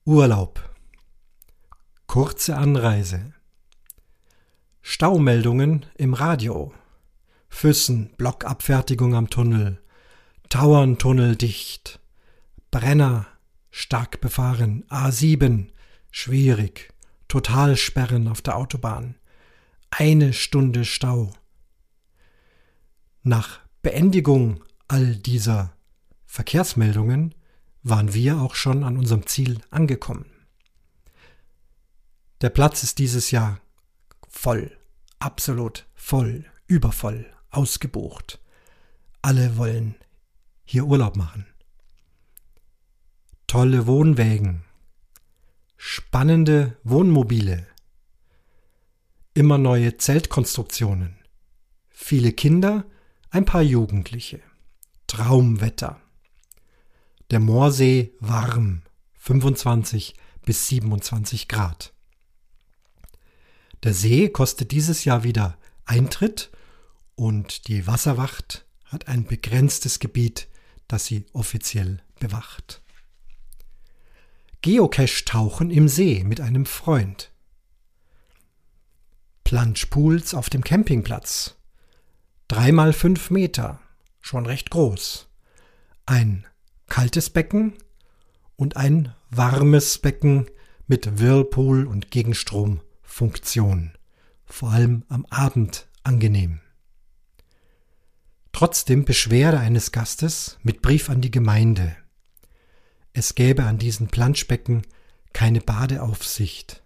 Urlaub. 0.05 0.69
Kurze 2.05 2.55
Anreise. 2.55 3.33
Staumeldungen 4.83 5.87
im 5.97 6.13
Radio. 6.13 6.71
Füssen, 7.49 8.11
Blockabfertigung 8.17 9.15
am 9.15 9.31
Tunnel. 9.31 9.81
Tauerntunnel 10.49 11.35
dicht. 11.35 11.99
Brenner, 12.75 13.25
stark 13.71 14.19
befahren, 14.19 14.83
A7, 14.89 15.69
schwierig, 16.11 16.93
Totalsperren 17.29 18.27
auf 18.27 18.41
der 18.41 18.57
Autobahn, 18.57 19.15
eine 19.91 20.33
Stunde 20.33 20.83
Stau. 20.83 21.31
Nach 23.23 23.61
Beendigung 23.81 24.61
all 24.89 25.15
dieser 25.15 25.71
Verkehrsmeldungen 26.25 27.33
waren 27.81 28.13
wir 28.13 28.41
auch 28.41 28.55
schon 28.55 28.83
an 28.83 28.97
unserem 28.97 29.25
Ziel 29.25 29.61
angekommen. 29.69 30.25
Der 32.41 32.49
Platz 32.49 32.83
ist 32.83 32.99
dieses 32.99 33.31
Jahr 33.31 33.61
voll, 34.27 34.77
absolut 35.19 35.87
voll, 35.93 36.43
übervoll, 36.67 37.25
ausgebucht. 37.51 38.41
Alle 39.21 39.55
wollen 39.55 39.95
hier 40.65 40.85
Urlaub 40.85 41.15
machen 41.15 41.45
tolle 43.55 43.87
Wohnwägen, 43.87 44.65
spannende 45.77 46.75
Wohnmobile, 46.83 47.65
immer 49.33 49.57
neue 49.57 49.95
Zeltkonstruktionen, 49.95 51.15
viele 51.87 52.33
Kinder, 52.33 52.83
ein 53.29 53.45
paar 53.45 53.61
Jugendliche, 53.61 54.41
Traumwetter. 55.07 56.01
Der 57.31 57.39
Moorsee 57.39 58.11
warm, 58.19 58.81
25 59.19 60.15
bis 60.45 60.67
27 60.67 61.47
Grad. 61.47 61.93
Der 63.83 63.93
See 63.93 64.27
kostet 64.27 64.71
dieses 64.71 65.05
Jahr 65.05 65.23
wieder 65.23 65.57
Eintritt 65.85 66.51
und 67.15 67.69
die 67.69 67.87
Wasserwacht 67.87 68.65
hat 68.83 69.07
ein 69.07 69.23
begrenztes 69.23 69.99
Gebiet, 69.99 70.49
das 70.89 71.05
sie 71.05 71.25
offiziell 71.31 72.03
bewacht. 72.19 72.81
Geocache-Tauchen 74.65 75.69
im 75.69 75.87
See 75.87 76.23
mit 76.23 76.41
einem 76.41 76.65
Freund. 76.65 77.31
Planschpools 79.43 80.33
auf 80.33 80.49
dem 80.49 80.63
Campingplatz. 80.63 81.55
Dreimal 82.47 82.91
fünf 82.91 83.29
Meter, 83.29 83.79
schon 84.21 84.47
recht 84.47 84.71
groß. 84.71 85.29
Ein 86.07 86.47
kaltes 86.87 87.29
Becken 87.29 87.75
und 88.55 88.75
ein 88.75 89.13
warmes 89.29 89.99
Becken 89.99 90.47
mit 90.87 91.19
Whirlpool 91.19 91.85
und 91.85 92.09
Gegenstromfunktion. 92.09 93.91
Vor 94.47 94.71
allem 94.71 95.05
am 95.09 95.27
Abend 95.27 95.87
angenehm. 96.01 96.59
Trotzdem 98.51 99.05
Beschwerde 99.05 99.59
eines 99.59 99.91
Gastes 99.91 100.57
mit 100.63 100.81
Brief 100.81 101.11
an 101.11 101.21
die 101.21 101.29
Gemeinde 101.29 101.95
es 103.15 103.33
gäbe 103.33 103.63
an 103.63 103.77
diesen 103.77 104.07
Planschbecken 104.07 104.81
keine 105.31 105.61
Badeaufsicht. 105.61 106.83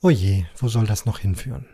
Oje, 0.00 0.48
wo 0.56 0.68
soll 0.68 0.86
das 0.86 1.04
noch 1.04 1.18
hinführen? 1.18 1.66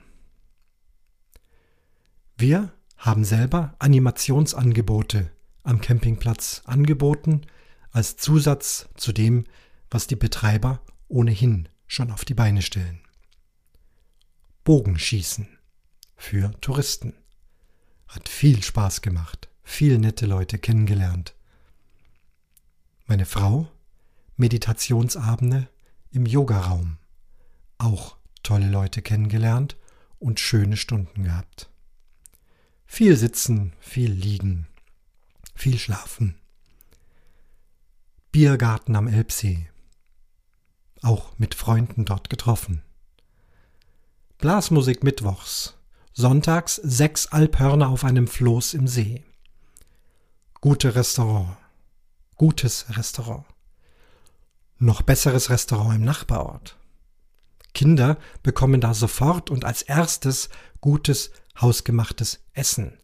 Wir 2.39 2.73
haben 2.97 3.25
selber 3.25 3.75
Animationsangebote 3.79 5.31
am 5.65 5.83
Campingplatz 5.83 6.63
angeboten, 6.65 7.43
als 7.91 8.17
Zusatz 8.17 8.89
zu 8.97 9.13
dem, 9.13 9.45
was 9.91 10.07
die 10.07 10.17
Betreiber 10.17 10.81
ohnehin 11.09 11.69
schon 11.87 12.11
auf 12.11 12.25
die 12.25 12.35
Beine 12.35 12.63
stellen. 12.63 13.01
Bogenschießen 14.65 15.47
für 16.17 16.59
Touristen. 16.63 17.13
Hat 18.09 18.31
viel 18.31 18.63
Spaß 18.63 19.03
gemacht, 19.03 19.51
viel 19.63 19.99
nette 19.99 20.25
Leute 20.25 20.59
kennengelernt. 20.59 21.35
Meine 23.07 23.27
Frau, 23.27 23.69
Meditationsabende 24.37 25.69
im 26.11 26.25
Yogaraum. 26.27 26.99
Auch 27.79 28.17
tolle 28.43 28.69
Leute 28.69 29.03
kennengelernt 29.03 29.77
und 30.19 30.41
schöne 30.41 30.77
Stunden 30.77 31.25
gehabt. 31.25 31.69
Viel 32.87 33.17
sitzen, 33.17 33.73
viel 33.81 34.13
liegen, 34.13 34.69
viel 35.55 35.79
schlafen. 35.79 36.39
Biergarten 38.31 38.95
am 38.97 39.09
Elbsee. 39.09 39.69
Auch 41.03 41.37
mit 41.39 41.55
Freunden 41.55 42.05
dort 42.05 42.31
getroffen. 42.31 42.83
Blasmusik 44.39 45.03
mittwochs, 45.03 45.75
Sonntags 46.13 46.77
sechs 46.77 47.27
Alphörner 47.27 47.89
auf 47.89 48.05
einem 48.05 48.29
Floß 48.29 48.75
im 48.75 48.87
See. 48.87 49.25
Gute 50.61 50.95
Restaurant. 50.95 51.57
Gutes 52.43 52.87
Restaurant. 52.97 53.45
Noch 54.79 55.03
besseres 55.03 55.49
Restaurant 55.49 55.95
im 55.95 56.05
Nachbarort. 56.05 56.77
Kinder 57.73 58.19
bekommen 58.43 58.81
da 58.81 58.95
sofort 58.95 59.49
und 59.49 59.65
als 59.65 59.83
erstes 59.83 60.49
gutes 60.81 61.31
hausgemachtes 61.61 62.41
Essen. 62.53 62.99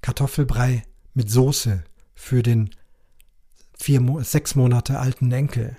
Kartoffelbrei 0.00 0.84
mit 1.12 1.30
Soße 1.30 1.84
für 2.14 2.42
den 2.42 2.70
vier, 3.78 4.00
sechs 4.24 4.54
Monate 4.54 4.98
alten 4.98 5.30
Enkel. 5.32 5.76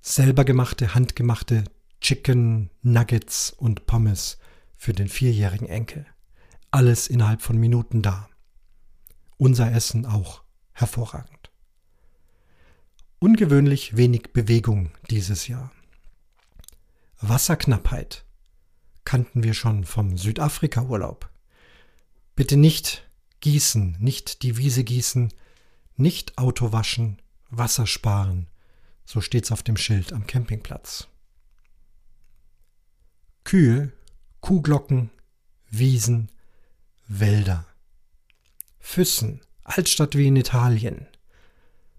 Selber 0.00 0.44
gemachte, 0.44 0.94
handgemachte 0.94 1.64
Chicken 2.00 2.70
Nuggets 2.82 3.50
und 3.50 3.86
Pommes 3.86 4.38
für 4.76 4.92
den 4.92 5.08
vierjährigen 5.08 5.68
Enkel. 5.68 6.06
Alles 6.70 7.08
innerhalb 7.08 7.42
von 7.42 7.58
Minuten 7.58 8.02
da. 8.02 8.28
Unser 9.36 9.72
Essen 9.72 10.06
auch 10.06 10.44
hervorragend. 10.78 11.50
Ungewöhnlich 13.18 13.96
wenig 13.96 14.32
Bewegung 14.32 14.92
dieses 15.10 15.48
Jahr. 15.48 15.72
Wasserknappheit 17.20 18.24
kannten 19.04 19.42
wir 19.42 19.54
schon 19.54 19.84
vom 19.84 20.16
Südafrika-Urlaub. 20.16 21.28
Bitte 22.36 22.56
nicht 22.56 23.08
gießen, 23.40 23.96
nicht 23.98 24.42
die 24.42 24.56
Wiese 24.56 24.84
gießen, 24.84 25.32
nicht 25.96 26.38
Auto 26.38 26.70
waschen, 26.70 27.20
Wasser 27.50 27.86
sparen. 27.86 28.46
So 29.04 29.20
steht's 29.20 29.50
auf 29.50 29.64
dem 29.64 29.76
Schild 29.76 30.12
am 30.12 30.26
Campingplatz. 30.26 31.08
Kühe, 33.42 33.92
Kuhglocken, 34.40 35.10
Wiesen, 35.70 36.30
Wälder. 37.08 37.66
Füssen, 38.78 39.40
Altstadt 39.68 40.16
wie 40.16 40.28
in 40.28 40.36
Italien. 40.36 41.06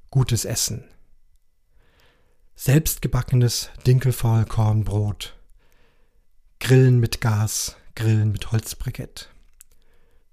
Gutes 0.09 0.43
Essen. 0.43 0.85
Selbstgebackenes 2.55 3.69
Dinkelvollkornbrot. 3.85 5.37
Grillen 6.59 6.99
mit 6.99 7.21
Gas, 7.21 7.77
Grillen 7.95 8.31
mit 8.31 8.51
Holzbrikett. 8.51 9.29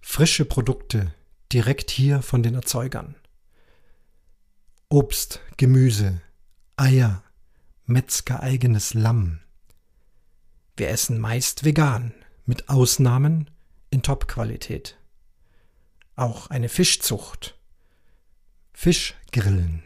Frische 0.00 0.47
Produkte 0.47 1.12
direkt 1.52 1.90
hier 1.90 2.23
von 2.23 2.43
den 2.43 2.55
Erzeugern. 2.55 3.16
Obst, 4.88 5.40
Gemüse, 5.59 6.23
Eier, 6.76 7.23
Metzger-eigenes 7.85 8.95
Lamm. 8.95 9.40
Wir 10.75 10.88
essen 10.88 11.21
meist 11.21 11.64
vegan, 11.64 12.14
mit 12.47 12.71
Ausnahmen 12.71 13.50
in 13.90 14.02
Top-Qualität. 14.02 14.97
Auch 16.16 16.49
eine 16.49 16.70
Fischzucht. 16.70 17.58
Fischgrillen. 18.73 19.82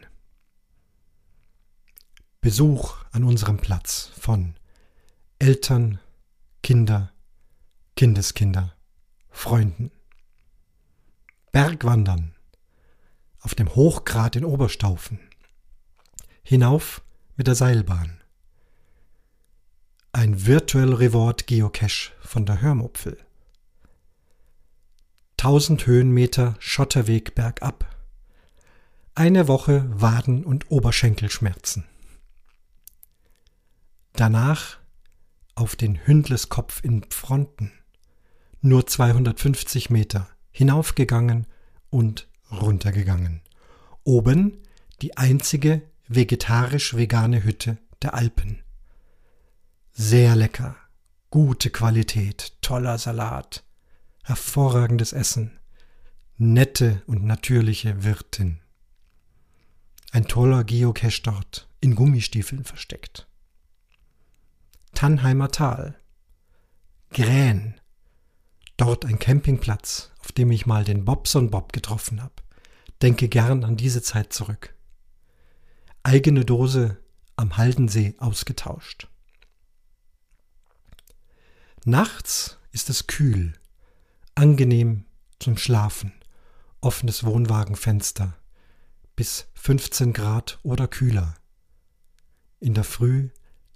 Besuch 2.39 2.95
an 3.11 3.25
unserem 3.25 3.57
Platz 3.57 4.11
von 4.17 4.55
Eltern, 5.39 5.99
Kinder, 6.63 7.11
Kindeskinder, 7.97 8.73
Freunden. 9.29 9.91
Bergwandern 11.51 12.33
auf 13.41 13.53
dem 13.53 13.75
Hochgrat 13.75 14.37
in 14.37 14.45
Oberstaufen. 14.45 15.19
Hinauf 16.43 17.01
mit 17.35 17.47
der 17.47 17.55
Seilbahn. 17.55 18.21
Ein 20.13 20.45
Virtual 20.45 20.93
Reward 20.93 21.45
Geocache 21.47 22.11
von 22.21 22.45
der 22.45 22.61
Hörmupfel. 22.61 23.17
1000 25.43 25.87
Höhenmeter 25.87 26.55
Schotterweg 26.59 27.33
bergab. 27.33 27.95
Eine 29.15 29.47
Woche 29.47 29.89
Waden- 29.89 30.45
und 30.45 30.69
Oberschenkelschmerzen. 30.69 31.83
Danach 34.13 34.77
auf 35.55 35.75
den 35.75 36.05
Hündleskopf 36.05 36.83
in 36.83 37.03
Fronten. 37.09 37.71
Nur 38.61 38.85
250 38.85 39.89
Meter 39.89 40.29
hinaufgegangen 40.51 41.47
und 41.89 42.27
runtergegangen. 42.51 43.41
Oben 44.03 44.61
die 45.01 45.17
einzige 45.17 45.81
vegetarisch-vegane 46.07 47.43
Hütte 47.43 47.79
der 48.03 48.13
Alpen. 48.13 48.61
Sehr 49.91 50.35
lecker, 50.35 50.75
gute 51.31 51.71
Qualität, 51.71 52.61
toller 52.61 52.99
Salat, 52.99 53.63
hervorragendes 54.23 55.13
Essen, 55.13 55.59
nette 56.37 57.01
und 57.07 57.23
natürliche 57.23 58.03
Wirtin. 58.03 58.59
Ein 60.11 60.27
toller 60.27 60.63
Geocache 60.63 61.21
dort, 61.23 61.69
in 61.79 61.95
Gummistiefeln 61.95 62.63
versteckt. 62.63 63.27
Tannheimer 64.93 65.51
Tal. 65.51 65.95
Grähen. 67.11 67.79
Dort 68.77 69.05
ein 69.05 69.19
Campingplatz, 69.19 70.11
auf 70.19 70.31
dem 70.31 70.51
ich 70.51 70.65
mal 70.65 70.83
den 70.83 71.05
Bobson 71.05 71.49
Bob 71.49 71.73
getroffen 71.73 72.21
habe. 72.21 72.33
Denke 73.01 73.29
gern 73.29 73.63
an 73.63 73.77
diese 73.77 74.01
Zeit 74.01 74.33
zurück. 74.33 74.75
Eigene 76.03 76.45
Dose 76.45 76.97
am 77.35 77.57
Haldensee 77.57 78.15
ausgetauscht. 78.17 79.07
Nachts 81.85 82.59
ist 82.71 82.89
es 82.89 83.07
kühl, 83.07 83.53
angenehm 84.35 85.05
zum 85.39 85.57
Schlafen, 85.57 86.13
offenes 86.81 87.23
Wohnwagenfenster, 87.23 88.37
bis 89.15 89.47
15 89.55 90.13
Grad 90.13 90.59
oder 90.63 90.87
kühler. 90.87 91.35
In 92.59 92.73
der 92.73 92.83
Früh 92.83 93.29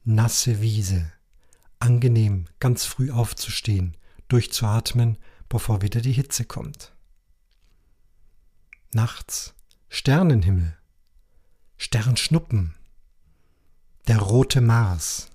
nasse 0.03 0.61
Wiese, 0.61 1.11
angenehm 1.79 2.45
ganz 2.59 2.85
früh 2.85 3.11
aufzustehen, 3.11 3.97
durchzuatmen, 4.27 5.17
bevor 5.49 5.81
wieder 5.81 6.01
die 6.01 6.13
Hitze 6.13 6.45
kommt. 6.45 6.93
Nachts 8.93 9.53
Sternenhimmel, 9.89 10.75
Sternschnuppen, 11.77 12.75
der 14.07 14.19
rote 14.19 14.61
Mars, 14.61 15.29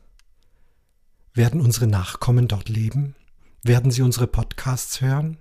werden 1.35 1.61
unsere 1.61 1.87
Nachkommen 1.87 2.48
dort 2.48 2.68
leben? 2.68 3.14
Werden 3.62 3.90
sie 3.90 4.01
unsere 4.01 4.27
Podcasts 4.27 5.03
hören? 5.03 5.37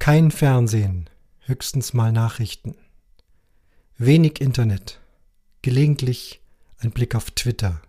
Kein 0.00 0.32
Fernsehen, 0.32 1.08
höchstens 1.40 1.92
mal 1.92 2.10
Nachrichten. 2.10 2.76
Wenig 3.96 4.40
Internet, 4.40 5.00
gelegentlich 5.62 6.42
ein 6.78 6.90
Blick 6.90 7.14
auf 7.14 7.30
Twitter. 7.30 7.80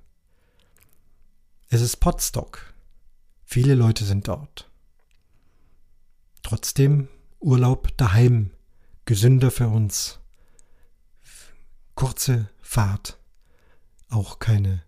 Es 1.70 1.82
ist 1.82 1.98
Potstock. 1.98 2.74
Viele 3.44 3.74
Leute 3.74 4.06
sind 4.06 4.28
dort. 4.28 4.70
Trotzdem 6.44 7.08
Urlaub 7.40 7.96
daheim, 7.98 8.52
gesünder 9.06 9.52
für 9.52 9.68
uns. 9.68 10.20
Kurze 11.96 12.50
Fahrt, 12.62 13.18
auch 14.10 14.38
keine 14.38 14.87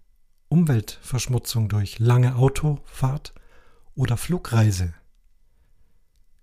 Umweltverschmutzung 0.49 1.69
durch 1.69 1.99
lange 1.99 2.35
Autofahrt 2.35 3.33
oder 3.93 4.17
Flugreise. 4.17 4.93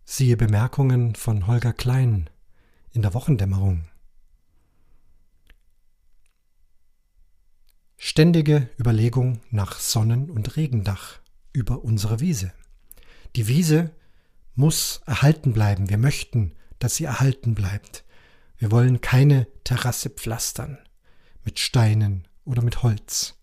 Siehe 0.05 0.37
Bemerkungen 0.37 1.17
von 1.17 1.49
Holger 1.49 1.73
Klein 1.73 2.31
in 2.93 3.03
der 3.03 3.15
Wochendämmerung. 3.15 3.89
Ständige 7.97 8.71
Überlegung 8.79 9.41
nach 9.51 9.81
Sonnen- 9.81 10.31
und 10.31 10.57
Regendach 10.57 11.19
über 11.53 11.83
unsere 11.83 12.21
Wiese. 12.21 12.53
Die 13.35 13.49
Wiese 13.49 13.91
muss 14.55 15.03
erhalten 15.07 15.53
bleiben. 15.53 15.89
Wir 15.91 15.99
möchten, 15.99 16.55
dass 16.79 16.95
sie 16.95 17.05
erhalten 17.05 17.57
bleibt. 17.57 18.05
Wir 18.59 18.71
wollen 18.71 19.01
keine 19.01 19.49
Terrasse 19.65 20.11
pflastern 20.11 20.79
mit 21.45 21.59
Steinen 21.59 22.29
oder 22.45 22.63
mit 22.63 22.83
Holz. 22.83 23.36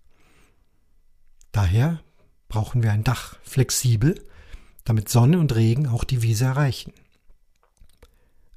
Daher 1.53 2.03
brauchen 2.49 2.83
wir 2.83 2.91
ein 2.91 3.05
Dach, 3.05 3.37
flexibel, 3.43 4.21
damit 4.83 5.07
Sonne 5.07 5.39
und 5.39 5.55
Regen 5.55 5.87
auch 5.87 6.03
die 6.03 6.21
Wiese 6.21 6.43
erreichen. 6.45 6.91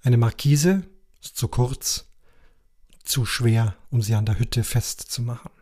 Eine 0.02 0.16
Markise 0.16 0.82
ist 1.22 1.36
zu 1.36 1.46
kurz, 1.46 2.08
zu 3.04 3.24
schwer, 3.24 3.76
um 3.90 4.02
sie 4.02 4.14
an 4.14 4.26
der 4.26 4.38
Hütte 4.38 4.64
festzumachen. 4.64 5.52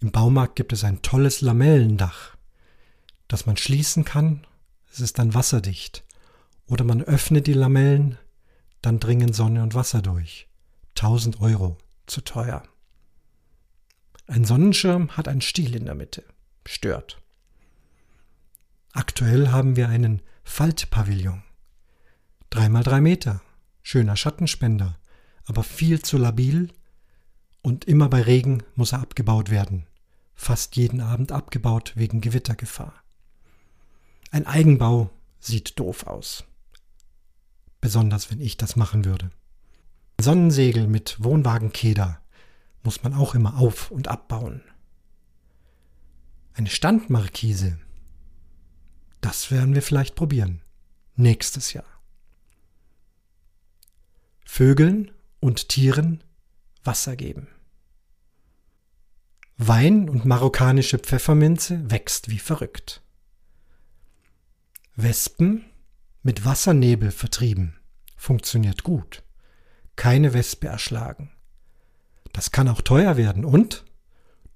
Im 0.00 0.10
Baumarkt 0.10 0.56
gibt 0.56 0.72
es 0.72 0.84
ein 0.84 1.00
tolles 1.00 1.40
Lamellendach, 1.40 2.36
das 3.28 3.46
man 3.46 3.56
schließen 3.56 4.04
kann, 4.04 4.46
es 4.92 5.00
ist 5.00 5.18
dann 5.18 5.32
wasserdicht. 5.32 6.04
Oder 6.66 6.84
man 6.84 7.02
öffnet 7.02 7.46
die 7.46 7.52
Lamellen, 7.52 8.18
dann 8.82 9.00
dringen 9.00 9.32
Sonne 9.32 9.62
und 9.62 9.74
Wasser 9.74 10.02
durch. 10.02 10.48
1000 10.96 11.40
Euro, 11.40 11.78
zu 12.06 12.20
teuer. 12.20 12.64
Ein 14.26 14.44
Sonnenschirm 14.44 15.16
hat 15.16 15.28
einen 15.28 15.42
Stiel 15.42 15.76
in 15.76 15.84
der 15.84 15.94
Mitte. 15.94 16.24
stört. 16.66 17.20
Aktuell 18.92 19.50
haben 19.50 19.76
wir 19.76 19.88
einen 19.90 20.22
Faltpavillon. 20.44 21.42
Dreimal 22.48 22.82
drei 22.82 23.02
Meter, 23.02 23.42
schöner 23.82 24.16
Schattenspender, 24.16 24.98
aber 25.44 25.62
viel 25.62 26.00
zu 26.00 26.16
labil 26.16 26.72
und 27.60 27.84
immer 27.84 28.08
bei 28.08 28.22
Regen 28.22 28.62
muss 28.76 28.92
er 28.92 29.00
abgebaut 29.00 29.50
werden. 29.50 29.86
Fast 30.34 30.76
jeden 30.76 31.02
Abend 31.02 31.30
abgebaut 31.32 31.92
wegen 31.96 32.22
Gewittergefahr. 32.22 32.94
Ein 34.30 34.46
Eigenbau 34.46 35.10
sieht 35.38 35.78
doof 35.78 36.06
aus. 36.06 36.44
Besonders 37.82 38.30
wenn 38.30 38.40
ich 38.40 38.56
das 38.56 38.76
machen 38.76 39.04
würde. 39.04 39.30
Sonnensegel 40.18 40.86
mit 40.86 41.22
Wohnwagenkeder 41.22 42.23
muss 42.84 43.02
man 43.02 43.14
auch 43.14 43.34
immer 43.34 43.58
auf- 43.58 43.90
und 43.90 44.06
abbauen. 44.06 44.62
Eine 46.52 46.70
Standmarkise, 46.70 47.78
das 49.20 49.50
werden 49.50 49.74
wir 49.74 49.82
vielleicht 49.82 50.14
probieren. 50.14 50.60
Nächstes 51.16 51.72
Jahr. 51.72 51.86
Vögeln 54.44 55.10
und 55.40 55.68
Tieren 55.68 56.22
Wasser 56.84 57.16
geben. 57.16 57.48
Wein 59.56 60.08
und 60.08 60.24
marokkanische 60.24 60.98
Pfefferminze 60.98 61.90
wächst 61.90 62.28
wie 62.28 62.38
verrückt. 62.38 63.02
Wespen 64.96 65.64
mit 66.22 66.44
Wassernebel 66.44 67.10
vertrieben. 67.10 67.76
Funktioniert 68.16 68.82
gut. 68.82 69.22
Keine 69.96 70.34
Wespe 70.34 70.68
erschlagen. 70.68 71.30
Das 72.34 72.50
kann 72.50 72.68
auch 72.68 72.82
teuer 72.82 73.16
werden 73.16 73.44
und 73.44 73.84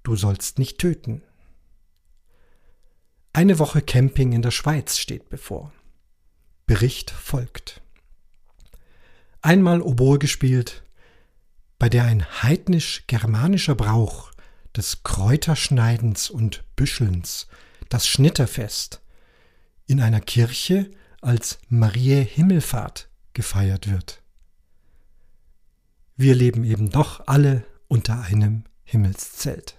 du 0.03 0.15
sollst 0.15 0.59
nicht 0.59 0.77
töten. 0.77 1.23
Eine 3.31 3.57
Woche 3.57 3.81
Camping 3.81 4.33
in 4.33 4.41
der 4.41 4.51
Schweiz 4.51 4.97
steht 4.97 5.29
bevor. 5.29 5.71
Bericht 6.67 7.09
folgt. 7.09 7.81
Einmal 9.41 9.81
Oboe 9.81 10.19
gespielt, 10.19 10.83
bei 11.79 11.87
der 11.87 12.03
ein 12.03 12.25
heidnisch-germanischer 12.43 13.75
Brauch 13.75 14.33
des 14.75 15.03
Kräuterschneidens 15.03 16.29
und 16.29 16.65
Büschelns, 16.75 17.47
das 17.87 18.07
Schnitterfest, 18.07 19.01
in 19.87 20.01
einer 20.01 20.19
Kirche 20.19 20.91
als 21.21 21.59
Marie 21.69 22.25
Himmelfahrt 22.25 23.09
gefeiert 23.33 23.89
wird. 23.89 24.21
Wir 26.17 26.35
leben 26.35 26.65
eben 26.65 26.89
doch 26.89 27.25
alle 27.25 27.63
unter 27.89 28.21
einem 28.21 28.63
Himmelszelt. 28.85 29.78